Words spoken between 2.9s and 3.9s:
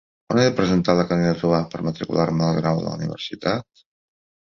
universitat?